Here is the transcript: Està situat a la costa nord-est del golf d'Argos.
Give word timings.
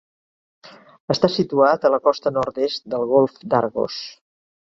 Està 1.15 1.29
situat 1.33 1.85
a 1.85 1.91
la 1.95 1.99
costa 2.07 2.31
nord-est 2.37 2.89
del 2.95 3.05
golf 3.13 3.37
d'Argos. 3.53 4.01